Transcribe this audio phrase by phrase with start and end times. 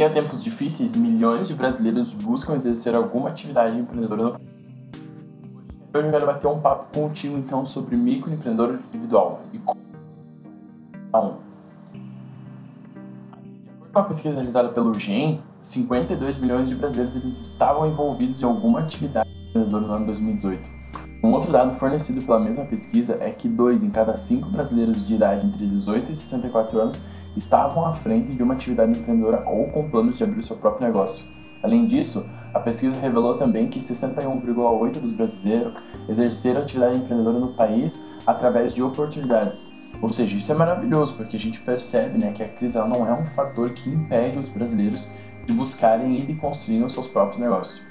[0.00, 4.38] Em tempos difíceis, milhões de brasileiros buscam exercer alguma atividade empreendedora
[5.92, 9.78] Hoje eu quero bater um papo contigo então sobre microempreendedor individual e como
[11.06, 11.36] então,
[13.92, 18.80] com a pesquisa realizada pelo GEM, 52 milhões de brasileiros eles estavam envolvidos em alguma
[18.80, 20.66] atividade empreendedora no ano 2018.
[21.22, 25.14] Um outro dado fornecido pela mesma pesquisa é que dois em cada cinco brasileiros de
[25.14, 26.98] idade entre 18 e 64 anos
[27.36, 31.24] estavam à frente de uma atividade empreendedora ou com planos de abrir seu próprio negócio.
[31.62, 35.74] Além disso, a pesquisa revelou também que 61,8% dos brasileiros
[36.08, 39.72] exerceram atividade empreendedora no país através de oportunidades.
[40.00, 43.12] Ou seja, isso é maravilhoso, porque a gente percebe né, que a crise não é
[43.12, 45.06] um fator que impede os brasileiros
[45.46, 47.82] de buscarem e de construir os seus próprios negócios.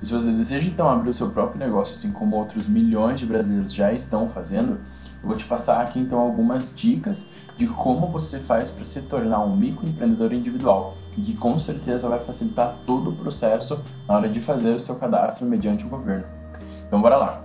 [0.00, 3.26] E se você deseja então abrir o seu próprio negócio, assim como outros milhões de
[3.26, 4.78] brasileiros já estão fazendo,
[5.26, 7.26] eu vou te passar aqui então algumas dicas
[7.56, 12.20] de como você faz para se tornar um microempreendedor individual e que com certeza vai
[12.20, 16.26] facilitar todo o processo na hora de fazer o seu cadastro mediante o governo.
[16.86, 17.40] Então bora lá.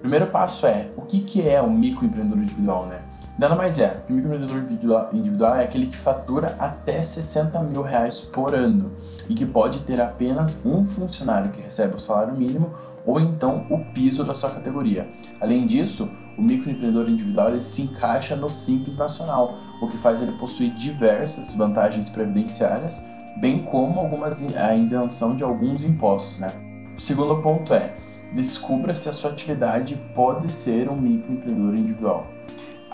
[0.00, 3.00] Primeiro passo é o que, que é um microempreendedor individual, né?
[3.38, 8.56] Nada mais é, o microempreendedor individual é aquele que fatura até 60 mil reais por
[8.56, 8.90] ano
[9.28, 12.72] e que pode ter apenas um funcionário que recebe o salário mínimo
[13.06, 15.08] ou então o piso da sua categoria.
[15.40, 20.32] Além disso, o microempreendedor individual ele se encaixa no Simples Nacional, o que faz ele
[20.32, 23.04] possuir diversas vantagens previdenciárias,
[23.36, 26.38] bem como algumas, a isenção de alguns impostos.
[26.38, 26.52] Né?
[26.96, 27.94] O segundo ponto é,
[28.32, 32.26] descubra se a sua atividade pode ser um microempreendedor individual.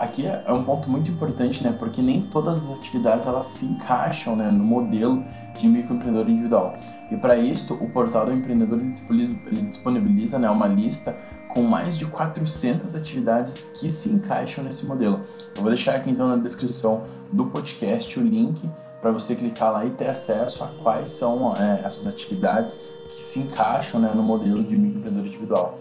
[0.01, 1.75] Aqui é, é um ponto muito importante, né?
[1.77, 5.23] Porque nem todas as atividades elas se encaixam, né, no modelo
[5.55, 6.75] de microempreendedor individual.
[7.11, 11.15] E para isso, o portal do empreendedor disponibiliza, né, uma lista
[11.49, 15.21] com mais de 400 atividades que se encaixam nesse modelo.
[15.55, 18.67] Eu vou deixar aqui então na descrição do podcast o link
[19.03, 23.39] para você clicar lá e ter acesso a quais são é, essas atividades que se
[23.39, 25.80] encaixam né, no modelo de microempreendedor individual.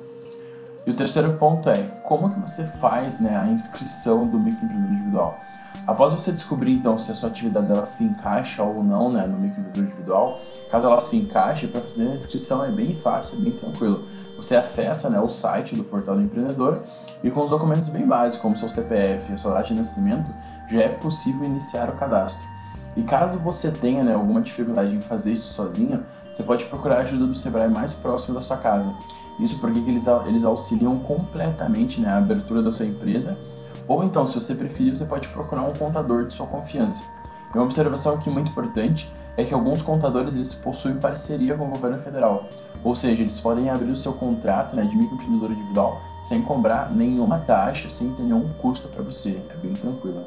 [0.86, 5.41] E o terceiro ponto é como que você faz né, a inscrição do microempreendedor individual.
[5.86, 9.38] Após você descobrir então se a sua atividade ela se encaixa ou não né, no
[9.38, 10.40] microempreendedor individual,
[10.70, 14.04] caso ela se encaixe, para fazer a inscrição é bem fácil, é bem tranquilo.
[14.36, 16.82] Você acessa né, o site do portal do empreendedor
[17.22, 20.30] e com os documentos bem básicos, como seu CPF e a sua data de nascimento,
[20.69, 22.50] já é possível iniciar o cadastro.
[22.96, 27.00] E caso você tenha né, alguma dificuldade em fazer isso sozinho, você pode procurar a
[27.00, 28.94] ajuda do Sebrae mais próximo da sua casa.
[29.38, 33.38] Isso porque eles, eles auxiliam completamente né, a abertura da sua empresa.
[33.86, 37.04] Ou então, se você preferir, você pode procurar um contador de sua confiança.
[37.52, 41.70] E uma observação aqui muito importante é que alguns contadores eles possuem parceria com o
[41.70, 42.48] governo federal.
[42.84, 47.38] Ou seja, eles podem abrir o seu contrato né, de microempreendedor individual sem cobrar nenhuma
[47.38, 49.42] taxa, sem ter nenhum custo para você.
[49.50, 50.25] É bem tranquilo.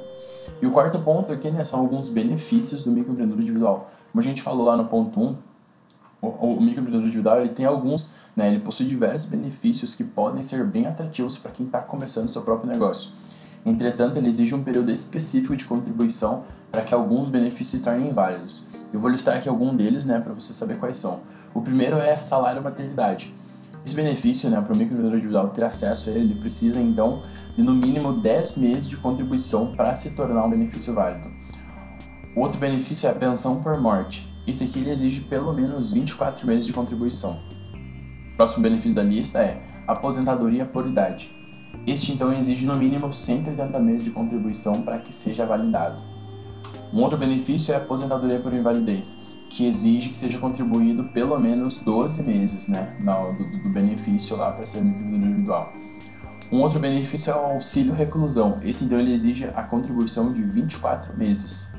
[0.62, 3.92] E o quarto ponto aqui né, são alguns benefícios do microempreendedor individual.
[4.12, 5.36] Como a gente falou lá no ponto 1,
[6.22, 10.66] o, o microempreendedor individual ele tem alguns, né, ele possui diversos benefícios que podem ser
[10.66, 13.10] bem atrativos para quem está começando seu próprio negócio.
[13.66, 18.66] Entretanto, ele exige um período específico de contribuição para que alguns benefícios se tornem válidos.
[18.92, 21.22] Eu vou listar aqui algum deles, né, para você saber quais são.
[21.54, 23.34] O primeiro é salário maternidade.
[23.86, 27.22] Esse benefício, né, para o microempreendedor individual ter acesso a ele, ele precisa então
[27.56, 31.30] de no mínimo 10 meses de contribuição para se tornar um benefício válido.
[32.36, 34.28] O outro benefício é a pensão por morte.
[34.48, 37.40] Esse aqui ele exige pelo menos 24 meses de contribuição.
[38.34, 41.30] O próximo benefício da lista é aposentadoria por idade.
[41.86, 46.02] Este então exige no mínimo 180 meses de contribuição para que seja validado.
[46.94, 49.18] Um outro benefício é aposentadoria por invalidez,
[49.56, 54.66] que exige que seja contribuído pelo menos 12 meses né, do, do benefício lá para
[54.66, 55.74] ser microempreendedor individual.
[56.52, 58.59] Um outro benefício é o auxílio reclusão.
[58.63, 61.72] Esse então ele exige a contribuição de 24 meses.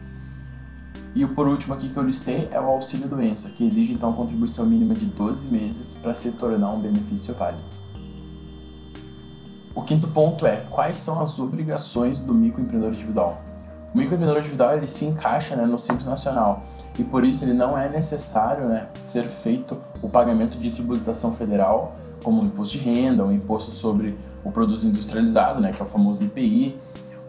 [1.17, 4.11] E o por último aqui que eu listei é o auxílio doença, que exige então
[4.11, 7.65] a contribuição mínima de 12 meses para se tornar um benefício válido.
[9.75, 13.54] O quinto ponto é quais são as obrigações do microempreendedor individual.
[13.95, 16.65] O microempreendedor individual ele se encaixa né, no Simples Nacional
[16.99, 21.95] e por isso ele não é necessário né, ser feito o pagamento de tributação federal,
[22.23, 25.89] como o imposto de renda, o imposto sobre o produto industrializado, né, que é o
[25.89, 26.77] famoso IPI,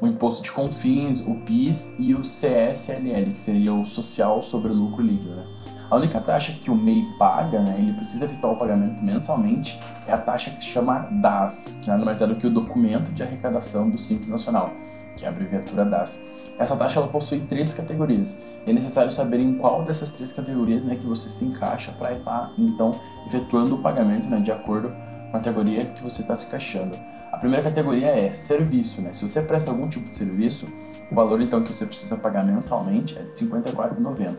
[0.02, 4.74] o imposto de confins, o PIS e o CSLL, que seria o social sobre o
[4.74, 5.36] lucro líquido.
[5.36, 5.44] Né?
[5.88, 10.14] A única taxa que o MEI paga, né, ele precisa evitar o pagamento mensalmente, é
[10.14, 13.22] a taxa que se chama DAS, que nada mais é do que o documento de
[13.22, 14.72] arrecadação do Simples Nacional,
[15.16, 16.20] que é a abreviatura DAS.
[16.58, 18.42] Essa taxa ela possui três categorias.
[18.66, 22.54] É necessário saber em qual dessas três categorias né, que você se encaixa para estar,
[22.58, 24.90] então, efetuando o pagamento né, de acordo
[25.32, 26.98] com a categoria que você está se encaixando.
[27.32, 29.12] A primeira categoria é serviço, né?
[29.12, 30.66] Se você presta algum tipo de serviço,
[31.12, 34.36] o valor então que você precisa pagar mensalmente é de R$ 54,90.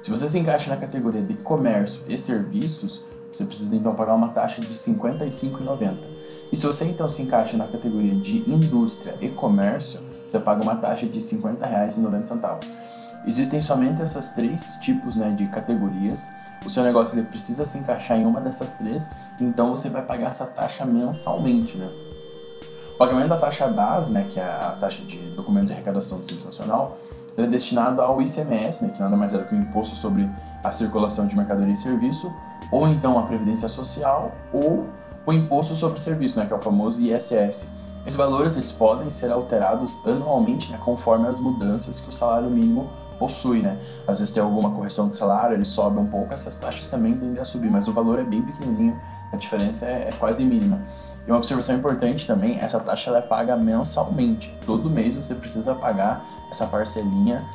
[0.00, 4.28] Se você se encaixa na categoria de comércio e serviços, você precisa então pagar uma
[4.28, 5.96] taxa de R$ 55,90.
[6.52, 10.76] E se você então se encaixa na categoria de indústria e comércio, você paga uma
[10.76, 12.66] taxa de R$ 50,90.
[13.26, 16.28] Existem somente essas três tipos né, de categorias.
[16.64, 19.08] O seu negócio ele precisa se encaixar em uma dessas três,
[19.40, 21.76] então você vai pagar essa taxa mensalmente.
[21.76, 21.88] Né?
[22.94, 26.26] O pagamento da taxa DAS, né, que é a taxa de documento de arrecadação do
[26.26, 26.98] Simples Nacional,
[27.36, 30.28] é destinado ao ICMS, né, que nada mais é do que o imposto sobre
[30.62, 32.32] a circulação de mercadoria e serviço,
[32.70, 34.86] ou então a previdência social, ou
[35.26, 37.68] o imposto sobre serviço, né, que é o famoso ISS.
[38.06, 42.88] Esses valores eles podem ser alterados anualmente, né, conforme as mudanças que o salário mínimo
[43.18, 43.78] possui, né?
[44.08, 47.38] Às vezes tem alguma correção de salário, ele sobe um pouco, essas taxas também tendem
[47.38, 48.98] a subir, mas o valor é bem pequenininho,
[49.30, 50.80] a diferença é, é quase mínima.
[51.26, 54.56] E uma observação importante também, essa taxa ela é paga mensalmente.
[54.64, 57.46] Todo mês você precisa pagar essa parcelinha.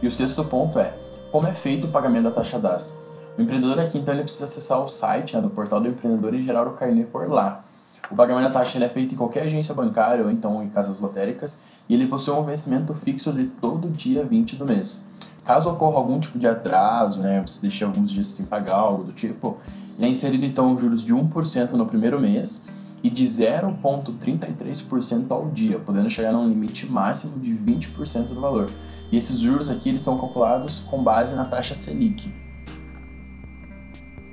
[0.00, 0.94] E o sexto ponto é,
[1.30, 2.98] como é feito o pagamento da taxa DAS?
[3.38, 6.42] O empreendedor aqui, então, ele precisa acessar o site né, do portal do empreendedor e
[6.42, 7.64] gerar o carnê por lá.
[8.10, 11.60] O pagamento da taxa é feito em qualquer agência bancária ou então em casas lotéricas
[11.88, 15.06] e ele possui um vencimento fixo de todo dia 20 do mês.
[15.44, 19.12] Caso ocorra algum tipo de atraso, né, você deixe alguns dias sem pagar, algo do
[19.12, 19.58] tipo,
[19.96, 22.64] ele é inserido então juros de 1% no primeiro mês
[23.02, 28.68] e de 0,33% ao dia, podendo chegar a um limite máximo de 20% do valor.
[29.10, 32.49] E esses juros aqui eles são calculados com base na taxa Selic.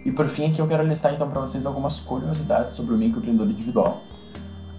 [0.07, 3.51] E por fim, aqui eu quero listar então para vocês algumas curiosidades sobre o microempreendedor
[3.51, 4.03] individual.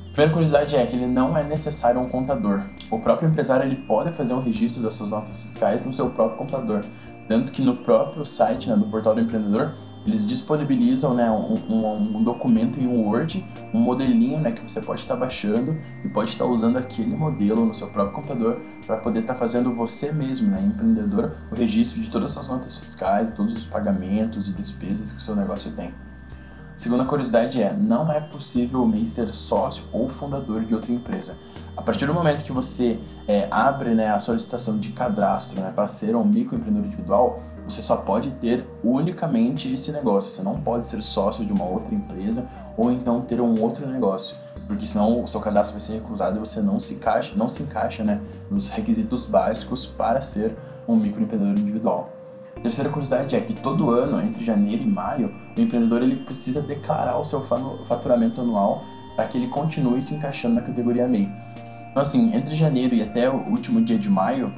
[0.07, 2.63] A primeira curiosidade é que ele não é necessário um contador.
[2.91, 6.39] O próprio empresário ele pode fazer um registro das suas notas fiscais no seu próprio
[6.39, 6.83] computador,
[7.29, 9.75] tanto que no próprio site né, do portal do empreendedor
[10.09, 13.45] eles disponibilizam né, um, um, um, documento em Word,
[13.75, 17.75] um modelinho né, que você pode estar baixando e pode estar usando aquele modelo no
[17.75, 22.27] seu próprio computador para poder estar fazendo você mesmo, né, empreendedor, o registro de todas
[22.27, 25.89] as suas notas fiscais, todos os pagamentos e despesas que o seu negócio tem.
[26.75, 30.93] A segunda curiosidade é, não é possível o MEI ser sócio ou fundador de outra
[30.93, 31.37] empresa.
[31.77, 35.89] A partir do momento que você é, abre né, a solicitação de cadastro né, para
[35.89, 40.33] ser um microempreendedor individual, você só pode ter unicamente esse negócio.
[40.33, 44.37] Você não pode ser sócio de uma outra empresa ou então ter um outro negócio,
[44.67, 47.63] porque senão o seu cadastro vai ser recusado e você não se encaixa, não se
[47.63, 48.21] encaixa né,
[48.51, 50.57] nos requisitos básicos para ser
[50.87, 52.13] um microempreendedor individual.
[52.57, 56.61] A terceira curiosidade é que todo ano, entre janeiro e maio, o empreendedor ele precisa
[56.61, 57.41] declarar o seu
[57.85, 58.83] faturamento anual
[59.15, 61.31] para que ele continue se encaixando na categoria MEI.
[61.91, 64.53] Então, assim, entre janeiro e até o último dia de maio,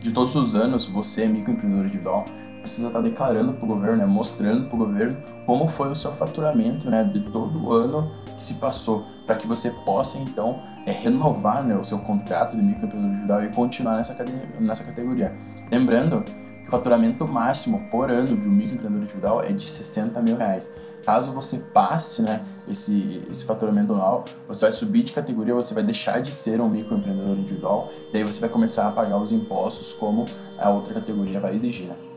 [0.00, 2.24] de todos os anos, você, microempreendedor individual,
[2.60, 5.16] precisa estar declarando para o governo, né, mostrando para o governo
[5.46, 9.46] como foi o seu faturamento né, de todo o ano que se passou, para que
[9.46, 14.16] você possa então é, renovar né, o seu contrato de microempreendedor individual e continuar nessa,
[14.60, 15.34] nessa categoria.
[15.70, 16.24] Lembrando
[16.68, 20.74] o faturamento máximo por ano de um microempreendedor individual é de 60 mil reais.
[21.02, 25.82] Caso você passe né, esse, esse faturamento anual, você vai subir de categoria, você vai
[25.82, 30.26] deixar de ser um microempreendedor individual, daí você vai começar a pagar os impostos como
[30.58, 31.86] a outra categoria vai exigir.
[31.86, 32.07] Né?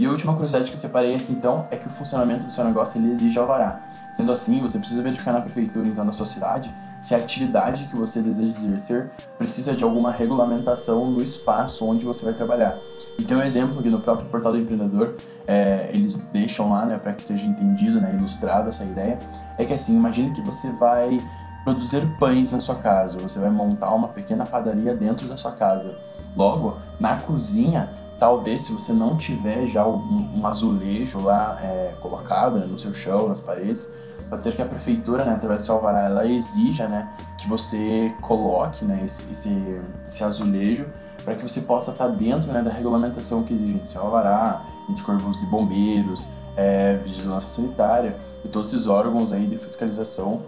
[0.00, 2.64] E a última curiosidade que eu separei aqui então é que o funcionamento do seu
[2.64, 3.82] negócio ele exige alvará.
[4.14, 7.94] Sendo assim, você precisa verificar na prefeitura então da sua cidade se a atividade que
[7.94, 12.78] você deseja exercer precisa de alguma regulamentação no espaço onde você vai trabalhar.
[13.18, 15.16] E tem um exemplo aqui no próprio portal do empreendedor,
[15.46, 19.18] é, eles deixam lá né, para que seja entendido, né, ilustrado essa ideia,
[19.58, 21.18] é que assim, imagine que você vai
[21.64, 25.96] produzir pães na sua casa, você vai montar uma pequena padaria dentro da sua casa.
[26.36, 32.58] Logo, na cozinha, talvez se você não tiver já um, um azulejo lá é, colocado
[32.58, 33.92] né, no seu chão, nas paredes,
[34.28, 38.14] pode ser que a prefeitura, né, através do seu alvará, ela exija né, que você
[38.22, 40.86] coloque né, esse, esse, esse azulejo
[41.24, 45.38] para que você possa estar dentro né, da regulamentação que exige seu alvará, entre corpos
[45.38, 50.40] de bombeiros, é, vigilância sanitária e todos esses órgãos aí de fiscalização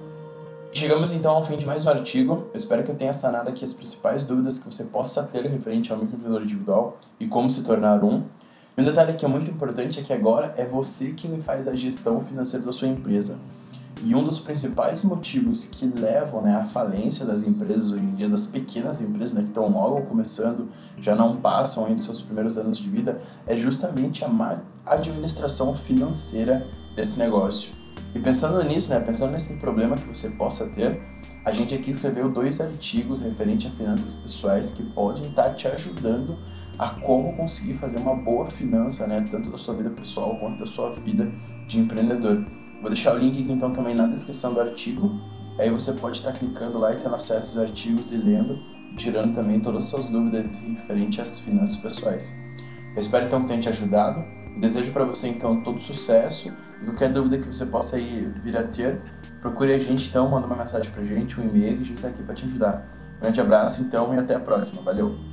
[0.75, 2.47] Chegamos então ao fim de mais um artigo.
[2.55, 5.93] Eu espero que eu tenha sanado aqui as principais dúvidas que você possa ter referente
[5.93, 8.23] ao microempreendedor individual e como se tornar um.
[8.75, 11.77] E um detalhe que é muito importante é que agora é você quem faz a
[11.77, 13.39] gestão financeira da sua empresa.
[14.03, 18.29] E um dos principais motivos que levam né, à falência das empresas hoje em dia,
[18.31, 22.57] das pequenas empresas né, que estão logo começando, já não passam ainda os seus primeiros
[22.57, 27.82] anos de vida, é justamente a má administração financeira desse negócio.
[28.15, 31.01] E pensando nisso, né, pensando nesse problema que você possa ter,
[31.45, 36.39] a gente aqui escreveu dois artigos referentes a finanças pessoais que podem estar te ajudando
[36.79, 40.67] a como conseguir fazer uma boa finança, né, tanto da sua vida pessoal quanto da
[40.67, 41.31] sua vida
[41.67, 42.45] de empreendedor.
[42.81, 45.11] Vou deixar o link aqui então também na descrição do artigo.
[45.59, 48.59] Aí você pode estar clicando lá e tendo acesso a esses artigos e lendo,
[48.97, 52.35] tirando também todas as suas dúvidas referentes às finanças pessoais.
[52.95, 54.25] Eu espero então que tenha te ajudado.
[54.61, 58.63] Desejo para você então todo sucesso e qualquer dúvida que você possa ir, vir a
[58.63, 59.01] ter,
[59.41, 62.23] procure a gente então, manda uma mensagem pra gente, um e-mail a gente tá aqui
[62.23, 62.87] para te ajudar.
[63.21, 64.83] Grande abraço então e até a próxima.
[64.83, 65.32] Valeu!